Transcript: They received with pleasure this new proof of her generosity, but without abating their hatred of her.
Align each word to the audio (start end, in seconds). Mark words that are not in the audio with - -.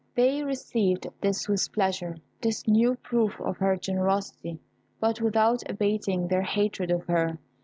They 0.15 0.41
received 0.43 1.05
with 1.21 1.71
pleasure 1.73 2.17
this 2.41 2.67
new 2.67 2.95
proof 2.95 3.39
of 3.39 3.57
her 3.57 3.77
generosity, 3.77 4.59
but 4.99 5.21
without 5.21 5.61
abating 5.69 6.27
their 6.27 6.41
hatred 6.41 6.89
of 6.89 7.05
her. 7.05 7.37